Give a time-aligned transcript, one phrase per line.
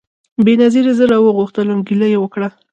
[0.45, 2.49] بېنظیري زه راوغوښتم ګیله یې وکړه